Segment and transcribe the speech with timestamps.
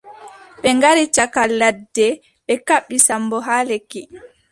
[0.61, 2.07] Ɓe ngari caka ladde
[2.45, 4.01] ɓe kaɓɓi Sammbo haa lekki.